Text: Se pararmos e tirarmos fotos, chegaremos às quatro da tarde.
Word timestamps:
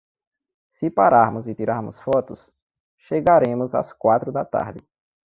Se 0.71 0.89
pararmos 0.89 1.47
e 1.47 1.53
tirarmos 1.53 1.99
fotos, 1.99 2.51
chegaremos 2.97 3.75
às 3.75 3.93
quatro 3.93 4.31
da 4.31 4.43
tarde. 4.43 4.83